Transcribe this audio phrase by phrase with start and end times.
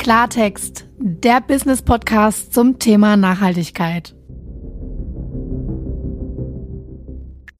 [0.00, 4.14] Klartext, der Business Podcast zum Thema Nachhaltigkeit.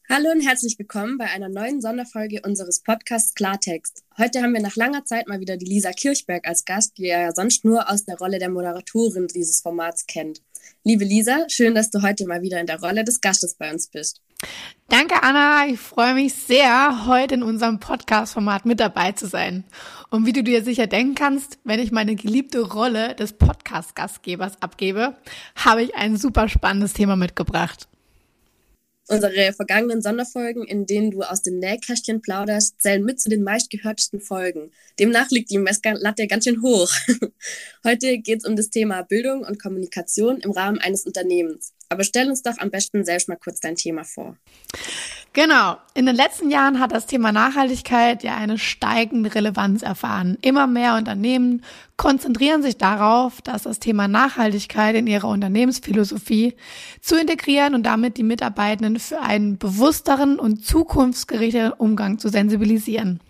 [0.09, 4.04] Hallo und herzlich willkommen bei einer neuen Sonderfolge unseres Podcasts Klartext.
[4.16, 7.21] Heute haben wir nach langer Zeit mal wieder die Lisa Kirchberg als Gast, die ihr
[7.21, 10.41] ja sonst nur aus der Rolle der Moderatorin dieses Formats kennt.
[10.82, 13.88] Liebe Lisa, schön, dass du heute mal wieder in der Rolle des Gastes bei uns
[13.88, 14.22] bist.
[14.91, 15.68] Danke, Anna.
[15.68, 19.63] Ich freue mich sehr, heute in unserem Podcast-Format mit dabei zu sein.
[20.11, 25.16] Und wie du dir sicher denken kannst, wenn ich meine geliebte Rolle des Podcast-Gastgebers abgebe,
[25.54, 27.86] habe ich ein super spannendes Thema mitgebracht.
[29.07, 34.20] Unsere vergangenen Sonderfolgen, in denen du aus dem Nähkästchen plauderst, zählen mit zu den meistgehörtesten
[34.20, 34.72] Folgen.
[34.98, 36.91] Demnach liegt die Messlatte ganz schön hoch.
[37.84, 41.75] Heute geht es um das Thema Bildung und Kommunikation im Rahmen eines Unternehmens.
[41.91, 44.36] Aber stell uns doch am besten selbst mal kurz dein Thema vor.
[45.33, 45.77] Genau.
[45.94, 50.39] In den letzten Jahren hat das Thema Nachhaltigkeit ja eine steigende Relevanz erfahren.
[50.42, 51.64] Immer mehr Unternehmen
[51.96, 56.55] konzentrieren sich darauf, dass das Thema Nachhaltigkeit in ihrer Unternehmensphilosophie
[57.00, 63.20] zu integrieren und damit die Mitarbeitenden für einen bewussteren und zukunftsgerichteten Umgang zu sensibilisieren.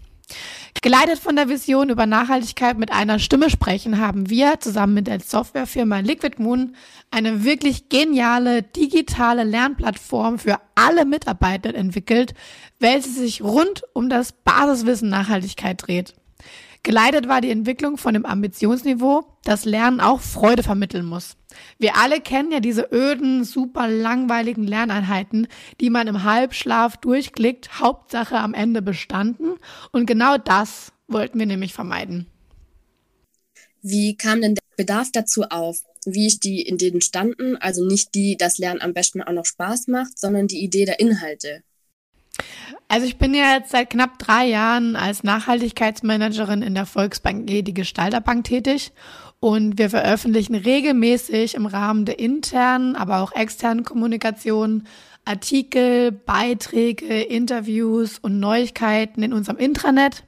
[0.82, 5.20] Geleitet von der Vision über Nachhaltigkeit mit einer Stimme sprechen, haben wir zusammen mit der
[5.20, 6.74] Softwarefirma Liquid Moon
[7.10, 12.32] eine wirklich geniale digitale Lernplattform für alle Mitarbeiter entwickelt,
[12.78, 16.14] welche sich rund um das Basiswissen Nachhaltigkeit dreht.
[16.82, 21.36] Geleitet war die Entwicklung von dem Ambitionsniveau, dass Lernen auch Freude vermitteln muss.
[21.78, 25.48] Wir alle kennen ja diese öden, super langweiligen Lerneinheiten,
[25.80, 29.54] die man im Halbschlaf durchklickt, Hauptsache am Ende bestanden.
[29.92, 32.26] Und genau das wollten wir nämlich vermeiden.
[33.82, 35.82] Wie kam denn der Bedarf dazu auf?
[36.04, 37.56] Wie ist die Idee entstanden?
[37.56, 41.00] Also nicht die, dass Lernen am besten auch noch Spaß macht, sondern die Idee der
[41.00, 41.62] Inhalte.
[42.88, 47.62] Also ich bin ja jetzt seit knapp drei Jahren als Nachhaltigkeitsmanagerin in der Volksbank E,
[47.62, 48.92] die Gestalterbank tätig
[49.40, 54.84] und wir veröffentlichen regelmäßig im Rahmen der internen, aber auch externen Kommunikation
[55.24, 60.24] Artikel, Beiträge, Interviews und Neuigkeiten in unserem Intranet,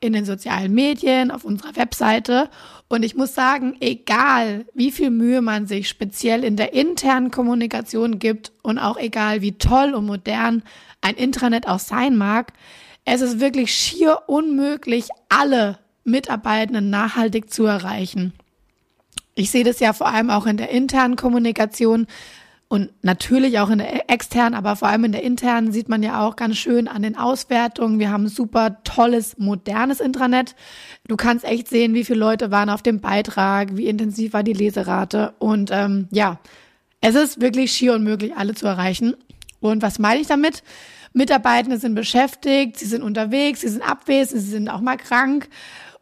[0.00, 2.50] in den sozialen Medien, auf unserer Webseite.
[2.88, 8.18] Und ich muss sagen, egal wie viel Mühe man sich speziell in der internen Kommunikation
[8.18, 10.62] gibt und auch egal wie toll und modern
[11.00, 12.52] ein Intranet auch sein mag,
[13.04, 18.32] es ist wirklich schier unmöglich, alle Mitarbeitenden nachhaltig zu erreichen.
[19.34, 22.06] Ich sehe das ja vor allem auch in der internen Kommunikation
[22.72, 26.24] und natürlich auch in der externen, aber vor allem in der internen sieht man ja
[26.24, 27.98] auch ganz schön an den Auswertungen.
[27.98, 30.54] Wir haben super tolles, modernes Intranet.
[31.08, 34.52] Du kannst echt sehen, wie viele Leute waren auf dem Beitrag, wie intensiv war die
[34.52, 35.34] Leserate.
[35.40, 36.38] Und ähm, ja,
[37.00, 39.16] es ist wirklich schier unmöglich, alle zu erreichen.
[39.58, 40.62] Und was meine ich damit?
[41.12, 45.48] Mitarbeitende sind beschäftigt, sie sind unterwegs, sie sind abwesend, sie sind auch mal krank.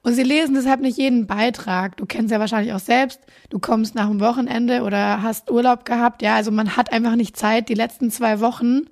[0.02, 1.96] Und sie lesen deshalb nicht jeden Beitrag.
[1.96, 3.20] Du kennst ja wahrscheinlich auch selbst.
[3.50, 6.22] Du kommst nach dem Wochenende oder hast Urlaub gehabt.
[6.22, 8.82] Ja, also man hat einfach nicht Zeit, die letzten zwei Wochen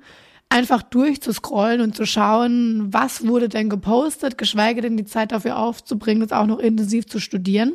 [0.48, 6.20] einfach durchzuscrollen und zu schauen, was wurde denn gepostet, geschweige denn die Zeit dafür aufzubringen,
[6.20, 7.74] das auch noch intensiv zu studieren.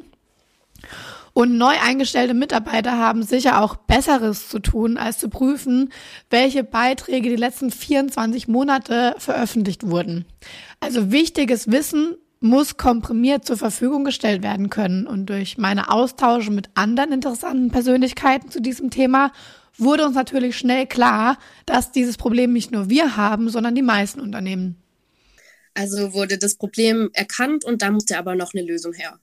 [1.34, 5.90] Und neu eingestellte Mitarbeiter haben sicher auch Besseres zu tun, als zu prüfen,
[6.30, 10.26] welche Beiträge die letzten 24 Monate veröffentlicht wurden.
[10.82, 15.08] Also wichtiges Wissen muss komprimiert zur Verfügung gestellt werden können.
[15.08, 19.32] Und durch meine Austausche mit anderen interessanten Persönlichkeiten zu diesem Thema
[19.78, 24.20] wurde uns natürlich schnell klar, dass dieses Problem nicht nur wir haben, sondern die meisten
[24.20, 24.76] Unternehmen.
[25.74, 29.20] Also wurde das Problem erkannt und da musste aber noch eine Lösung her.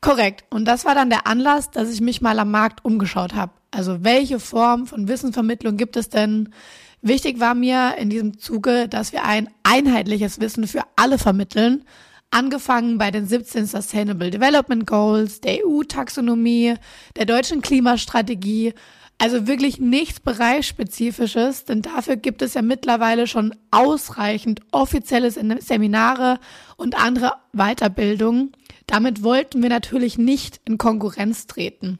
[0.00, 0.44] Korrekt.
[0.50, 3.52] Und das war dann der Anlass, dass ich mich mal am Markt umgeschaut habe.
[3.70, 6.52] Also welche Form von Wissensvermittlung gibt es denn?
[7.02, 11.84] Wichtig war mir in diesem Zuge, dass wir ein einheitliches Wissen für alle vermitteln,
[12.30, 16.74] angefangen bei den 17 Sustainable Development Goals, der EU-Taxonomie,
[17.16, 18.72] der deutschen Klimastrategie,
[19.18, 26.38] also wirklich nichts Bereichsspezifisches, denn dafür gibt es ja mittlerweile schon ausreichend offizielle Seminare
[26.76, 28.52] und andere Weiterbildungen.
[28.86, 31.98] Damit wollten wir natürlich nicht in Konkurrenz treten.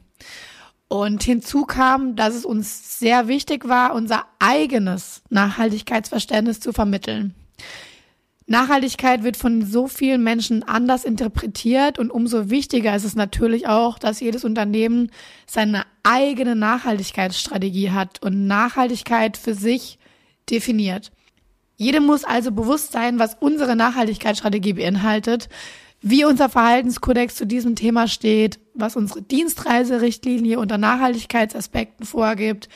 [0.93, 7.35] Und hinzu kam, dass es uns sehr wichtig war, unser eigenes Nachhaltigkeitsverständnis zu vermitteln.
[8.47, 13.99] Nachhaltigkeit wird von so vielen Menschen anders interpretiert und umso wichtiger ist es natürlich auch,
[13.99, 15.11] dass jedes Unternehmen
[15.47, 19.99] seine eigene Nachhaltigkeitsstrategie hat und Nachhaltigkeit für sich
[20.51, 21.11] definiert.
[21.79, 25.49] Jedem muss also bewusst sein, was unsere Nachhaltigkeitsstrategie beinhaltet,
[26.03, 32.69] wie unser Verhaltenskodex zu diesem Thema steht, was unsere Dienstreiserichtlinie unter Nachhaltigkeitsaspekten vorgibt,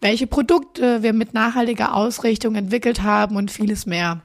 [0.00, 4.22] welche Produkte wir mit nachhaltiger Ausrichtung entwickelt haben und vieles mehr.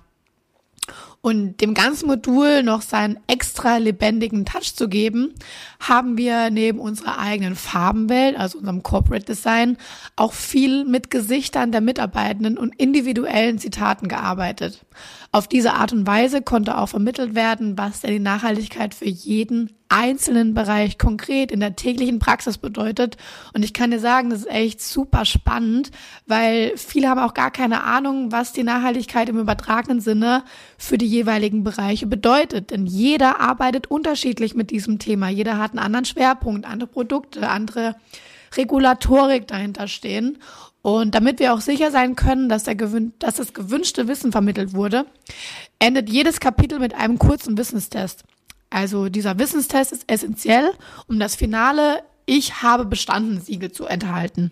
[1.28, 5.34] Und dem ganzen Modul noch seinen extra lebendigen Touch zu geben,
[5.78, 9.76] haben wir neben unserer eigenen Farbenwelt, also unserem Corporate Design,
[10.16, 14.86] auch viel mit Gesichtern der Mitarbeitenden und individuellen Zitaten gearbeitet.
[15.34, 19.77] Auf diese Art und Weise konnte auch vermittelt werden, was denn die Nachhaltigkeit für jeden
[19.90, 23.18] einzelnen Bereich konkret in der täglichen Praxis bedeutet.
[23.54, 25.92] Und ich kann dir sagen, das ist echt super spannend,
[26.26, 30.44] weil viele haben auch gar keine Ahnung, was die Nachhaltigkeit im übertragenen Sinne
[30.78, 32.72] für die jeweiligen Bereiche bedeutet.
[32.72, 35.30] Denn jeder arbeitet unterschiedlich mit diesem Thema.
[35.30, 37.96] Jeder hat einen anderen Schwerpunkt, andere Produkte, andere
[38.56, 40.38] Regulatorik dahinter stehen.
[40.82, 45.06] Und damit wir auch sicher sein können, dass, gewün dass das gewünschte Wissen vermittelt wurde,
[45.80, 48.24] endet jedes Kapitel mit einem kurzen Wissenstest.
[48.70, 50.72] Also dieser Wissenstest ist essentiell,
[51.08, 54.52] um das finale Ich habe bestanden Siegel zu enthalten.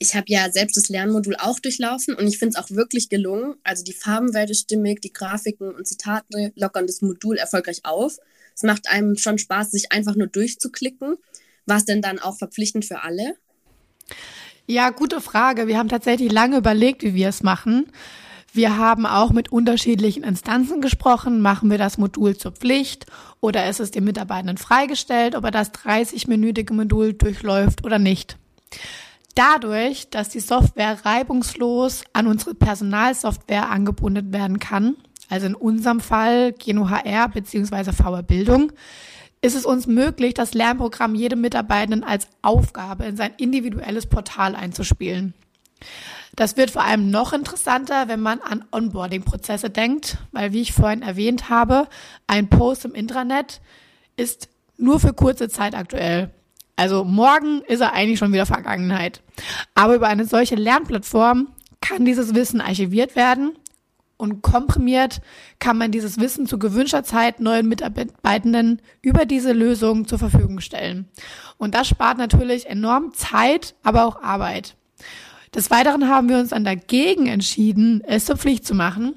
[0.00, 3.56] Ich habe ja selbst das Lernmodul auch durchlaufen und ich finde es auch wirklich gelungen.
[3.64, 8.18] Also die Farbenwelt ist stimmig, die Grafiken und Zitate lockern das Modul erfolgreich auf.
[8.54, 11.16] Es macht einem schon Spaß, sich einfach nur durchzuklicken.
[11.66, 13.36] War es denn dann auch verpflichtend für alle?
[14.66, 15.66] Ja, gute Frage.
[15.66, 17.90] Wir haben tatsächlich lange überlegt, wie wir es machen.
[18.58, 21.40] Wir haben auch mit unterschiedlichen Instanzen gesprochen.
[21.40, 23.06] Machen wir das Modul zur Pflicht
[23.38, 28.36] oder ist es den Mitarbeitenden freigestellt, ob er das 30-minütige Modul durchläuft oder nicht?
[29.36, 34.96] Dadurch, dass die Software reibungslos an unsere Personalsoftware angebunden werden kann,
[35.30, 37.92] also in unserem Fall GNOHR bzw.
[37.92, 38.72] VR Bildung,
[39.40, 45.34] ist es uns möglich, das Lernprogramm jedem Mitarbeitenden als Aufgabe in sein individuelles Portal einzuspielen.
[46.38, 51.02] Das wird vor allem noch interessanter, wenn man an Onboarding-Prozesse denkt, weil, wie ich vorhin
[51.02, 51.88] erwähnt habe,
[52.28, 53.60] ein Post im Intranet
[54.16, 56.30] ist nur für kurze Zeit aktuell.
[56.76, 59.20] Also morgen ist er eigentlich schon wieder Vergangenheit.
[59.74, 61.48] Aber über eine solche Lernplattform
[61.80, 63.58] kann dieses Wissen archiviert werden
[64.16, 65.20] und komprimiert
[65.58, 71.08] kann man dieses Wissen zu gewünschter Zeit neuen Mitarbeitenden über diese Lösung zur Verfügung stellen.
[71.56, 74.76] Und das spart natürlich enorm Zeit, aber auch Arbeit.
[75.54, 79.14] Des Weiteren haben wir uns dann dagegen entschieden, es zur Pflicht zu machen,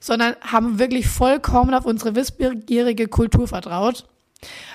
[0.00, 4.04] sondern haben wirklich vollkommen auf unsere wissbegierige Kultur vertraut.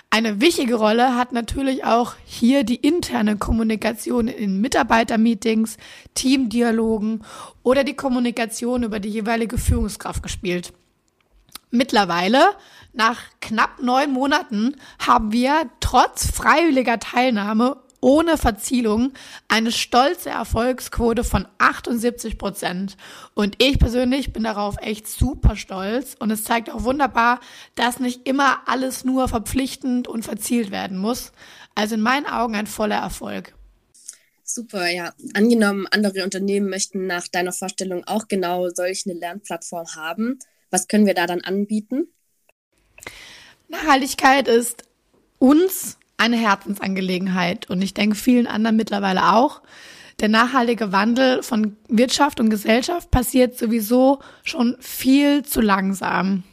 [0.09, 5.77] Eine wichtige Rolle hat natürlich auch hier die interne Kommunikation in Mitarbeitermeetings,
[6.13, 7.23] Teamdialogen
[7.61, 10.71] oder die Kommunikation über die jeweilige Führungskraft gespielt.
[11.71, 12.51] Mittlerweile,
[12.93, 19.13] nach knapp neun Monaten, haben wir trotz freiwilliger Teilnahme ohne Verzielung
[19.47, 22.97] eine stolze Erfolgsquote von 78 Prozent.
[23.33, 26.15] Und ich persönlich bin darauf echt super stolz.
[26.19, 27.39] Und es zeigt auch wunderbar,
[27.75, 31.31] dass nicht immer alles nur verpflichtend und verzielt werden muss.
[31.75, 33.53] Also in meinen Augen ein voller Erfolg.
[34.43, 35.13] Super, ja.
[35.33, 40.39] Angenommen, andere Unternehmen möchten nach deiner Vorstellung auch genau solch eine Lernplattform haben.
[40.69, 42.07] Was können wir da dann anbieten?
[43.67, 44.83] Nachhaltigkeit ist
[45.39, 49.61] uns eine Herzensangelegenheit und ich denke vielen anderen mittlerweile auch.
[50.19, 56.43] Der nachhaltige Wandel von Wirtschaft und Gesellschaft passiert sowieso schon viel zu langsam.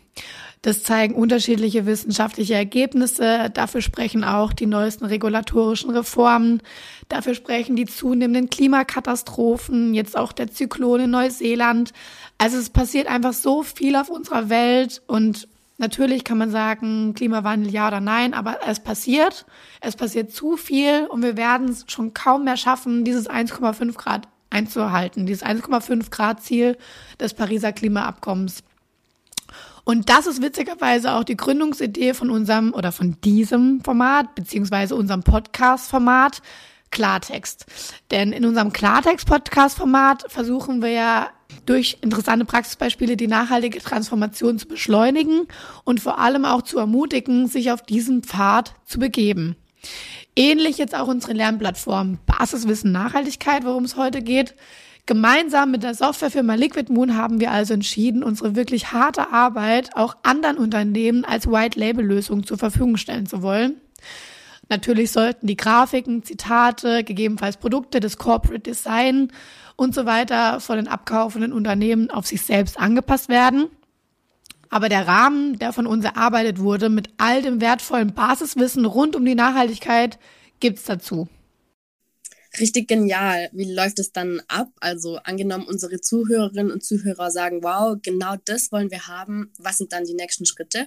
[0.65, 3.51] Das zeigen unterschiedliche wissenschaftliche Ergebnisse.
[3.53, 6.63] Dafür sprechen auch die neuesten regulatorischen Reformen.
[7.11, 11.93] Dafür sprechen die zunehmenden Klimakatastrophen, jetzt auch der Zyklon in Neuseeland.
[12.39, 17.73] Also es passiert einfach so viel auf unserer Welt und Natürlich kann man sagen, Klimawandel
[17.73, 19.45] ja oder nein, aber es passiert.
[19.81, 24.29] Es passiert zu viel und wir werden es schon kaum mehr schaffen, dieses 1,5 Grad
[24.51, 26.79] einzuhalten, dieses 1,5 Grad Ziel
[27.19, 28.63] des Pariser Klimaabkommens.
[29.83, 35.23] Und das ist witzigerweise auch die Gründungsidee von unserem oder von diesem Format, beziehungsweise unserem
[35.23, 36.41] Podcast-Format
[36.91, 37.67] Klartext.
[38.11, 41.31] Denn in unserem Klartext-Podcast-Format versuchen wir ja
[41.67, 45.47] durch interessante Praxisbeispiele die nachhaltige Transformation zu beschleunigen
[45.85, 49.57] und vor allem auch zu ermutigen, sich auf diesen Pfad zu begeben.
[50.37, 54.55] Ähnlich jetzt auch unsere Lernplattform Basiswissen Nachhaltigkeit, worum es heute geht.
[55.07, 60.17] Gemeinsam mit der Softwarefirma Liquid Moon haben wir also entschieden, unsere wirklich harte Arbeit auch
[60.23, 63.77] anderen Unternehmen als White-Label-Lösung zur Verfügung stellen zu wollen.
[64.69, 69.31] Natürlich sollten die Grafiken, Zitate, gegebenenfalls Produkte, das Corporate Design
[69.77, 73.67] und so weiter von den abkaufenden Unternehmen auf sich selbst angepasst werden.
[74.71, 79.25] Aber der Rahmen, der von uns erarbeitet wurde, mit all dem wertvollen Basiswissen rund um
[79.25, 80.19] die Nachhaltigkeit,
[80.61, 81.29] gibt's dazu.
[82.59, 83.49] Richtig genial.
[83.53, 84.69] Wie läuft es dann ab?
[84.81, 89.53] Also angenommen, unsere Zuhörerinnen und Zuhörer sagen, wow, genau das wollen wir haben.
[89.59, 90.87] Was sind dann die nächsten Schritte?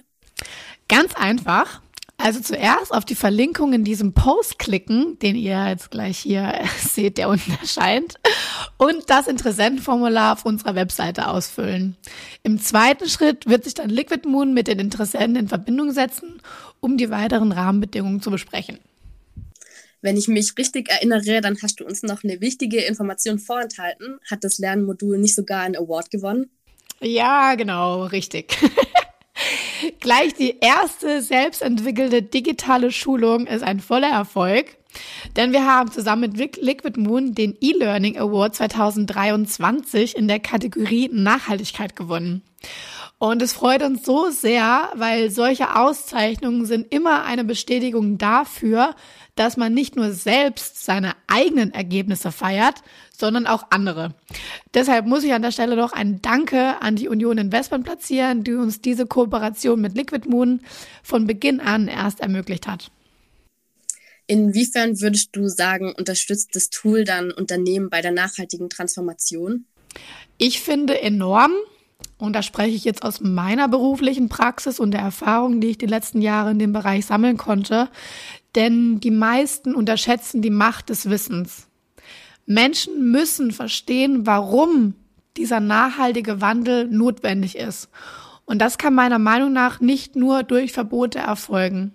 [0.88, 1.82] Ganz einfach.
[2.20, 7.16] Also zuerst auf die Verlinkung in diesem Post klicken, den ihr jetzt gleich hier seht,
[7.16, 8.16] der unten erscheint,
[8.76, 11.96] und das Interessentenformular auf unserer Webseite ausfüllen.
[12.42, 16.42] Im zweiten Schritt wird sich dann Liquid Moon mit den Interessenten in Verbindung setzen,
[16.80, 18.80] um die weiteren Rahmenbedingungen zu besprechen.
[20.00, 24.18] Wenn ich mich richtig erinnere, dann hast du uns noch eine wichtige Information vorenthalten.
[24.28, 26.50] Hat das Lernmodul nicht sogar einen Award gewonnen?
[27.00, 28.58] Ja, genau, richtig.
[30.00, 34.76] Gleich die erste selbstentwickelte digitale Schulung ist ein voller Erfolg,
[35.36, 41.96] denn wir haben zusammen mit Liquid Moon den E-Learning Award 2023 in der Kategorie Nachhaltigkeit
[41.96, 42.42] gewonnen.
[43.18, 48.94] Und es freut uns so sehr, weil solche Auszeichnungen sind immer eine Bestätigung dafür,
[49.34, 52.82] dass man nicht nur selbst seine eigenen Ergebnisse feiert,
[53.16, 54.14] sondern auch andere.
[54.72, 58.54] Deshalb muss ich an der Stelle noch ein Danke an die Union Investment platzieren, die
[58.54, 60.60] uns diese Kooperation mit Liquid Moon
[61.02, 62.92] von Beginn an erst ermöglicht hat.
[64.28, 69.64] Inwiefern würdest du sagen, unterstützt das Tool dann Unternehmen bei der nachhaltigen Transformation?
[70.36, 71.52] Ich finde enorm,
[72.18, 75.86] und da spreche ich jetzt aus meiner beruflichen Praxis und der Erfahrung, die ich die
[75.86, 77.88] letzten Jahre in dem Bereich sammeln konnte,
[78.54, 81.68] denn die meisten unterschätzen die Macht des Wissens.
[82.44, 84.94] Menschen müssen verstehen, warum
[85.36, 87.88] dieser nachhaltige Wandel notwendig ist.
[88.46, 91.92] Und das kann meiner Meinung nach nicht nur durch Verbote erfolgen.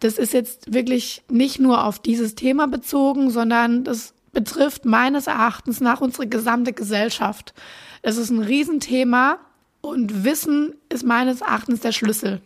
[0.00, 5.80] Das ist jetzt wirklich nicht nur auf dieses Thema bezogen, sondern das betrifft meines Erachtens
[5.80, 7.54] nach unsere gesamte Gesellschaft.
[8.02, 9.38] Es ist ein Riesenthema
[9.80, 12.40] und Wissen ist meines Erachtens der Schlüssel.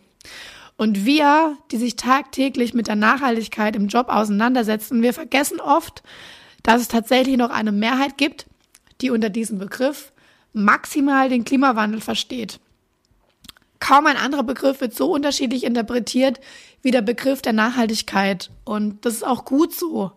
[0.77, 6.03] Und wir, die sich tagtäglich mit der Nachhaltigkeit im Job auseinandersetzen, wir vergessen oft,
[6.63, 8.47] dass es tatsächlich noch eine Mehrheit gibt,
[9.01, 10.11] die unter diesem Begriff
[10.51, 12.59] maximal den Klimawandel versteht.
[13.79, 16.39] Kaum ein anderer Begriff wird so unterschiedlich interpretiert
[16.81, 18.49] wie der Begriff der Nachhaltigkeit.
[18.63, 20.11] Und das ist auch gut so.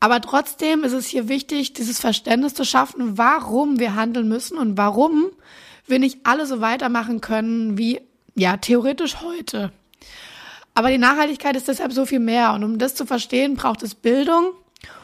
[0.00, 4.78] Aber trotzdem ist es hier wichtig, dieses Verständnis zu schaffen, warum wir handeln müssen und
[4.78, 5.26] warum
[5.86, 8.00] wir nicht alle so weitermachen können wie,
[8.34, 9.72] ja, theoretisch heute.
[10.74, 12.54] Aber die Nachhaltigkeit ist deshalb so viel mehr.
[12.54, 14.52] Und um das zu verstehen, braucht es Bildung.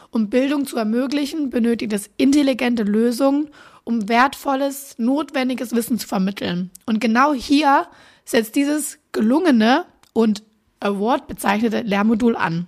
[0.09, 3.49] Um Bildung zu ermöglichen, benötigt es intelligente Lösungen,
[3.83, 6.71] um wertvolles, notwendiges Wissen zu vermitteln.
[6.85, 7.87] Und genau hier
[8.25, 10.43] setzt dieses gelungene und
[10.79, 12.67] Award bezeichnete Lehrmodul an.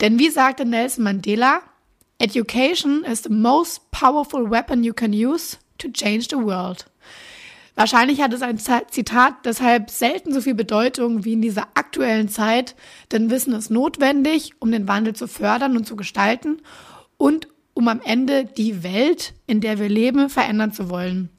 [0.00, 1.62] Denn wie sagte Nelson Mandela,
[2.20, 6.86] Education is the most powerful weapon you can use to change the world.
[7.76, 12.74] Wahrscheinlich hat es ein Zitat deshalb selten so viel Bedeutung wie in dieser aktuellen Zeit,
[13.12, 16.60] denn Wissen ist notwendig, um den Wandel zu fördern und zu gestalten
[17.18, 21.30] und um am Ende die Welt, in der wir leben, verändern zu wollen.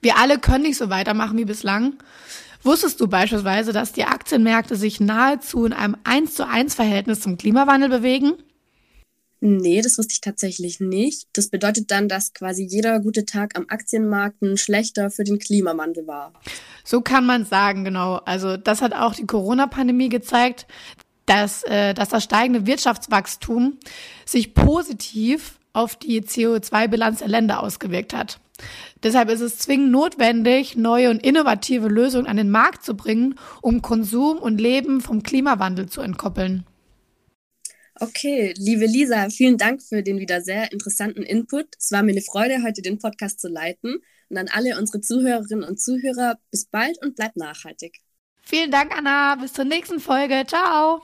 [0.00, 1.94] Wir alle können nicht so weitermachen wie bislang.
[2.62, 7.38] Wusstest du beispielsweise, dass die Aktienmärkte sich nahezu in einem 1 zu 1 Verhältnis zum
[7.38, 8.34] Klimawandel bewegen?
[9.42, 11.28] Nee, das wusste ich tatsächlich nicht.
[11.32, 16.06] Das bedeutet dann, dass quasi jeder gute Tag am Aktienmarkt ein schlechter für den Klimawandel
[16.06, 16.34] war.
[16.84, 18.16] So kann man sagen, genau.
[18.16, 20.66] Also das hat auch die Corona-Pandemie gezeigt,
[21.24, 23.78] dass, äh, dass das steigende Wirtschaftswachstum
[24.26, 28.40] sich positiv auf die CO2-Bilanz der Länder ausgewirkt hat.
[29.02, 33.82] Deshalb ist es zwingend notwendig, neue und innovative Lösungen an den Markt zu bringen, um
[33.82, 36.64] Konsum und Leben vom Klimawandel zu entkoppeln.
[38.02, 41.66] Okay, liebe Lisa, vielen Dank für den wieder sehr interessanten Input.
[41.78, 43.96] Es war mir eine Freude, heute den Podcast zu leiten.
[44.30, 47.98] Und an alle unsere Zuhörerinnen und Zuhörer, bis bald und bleibt nachhaltig.
[48.42, 49.34] Vielen Dank, Anna.
[49.34, 50.44] Bis zur nächsten Folge.
[50.46, 51.02] Ciao.